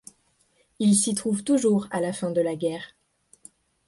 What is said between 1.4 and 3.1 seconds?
toujours à la fin de la guerre.